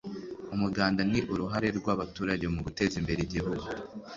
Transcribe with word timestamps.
umuganda 0.53 1.01
ni 1.11 1.19
uruhare 1.33 1.67
rw 1.77 1.85
abaturage 1.93 2.45
mu 2.53 2.59
guteza 2.65 2.95
imbere 3.01 3.19
igihugu 3.23 3.65